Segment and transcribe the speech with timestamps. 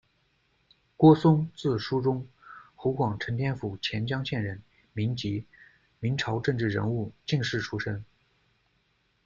[0.97, 2.27] 郭嵩，字叔中，
[2.75, 5.45] 湖广承天府潜江县人，民籍，
[5.99, 8.03] 明朝政治人物、进士出身。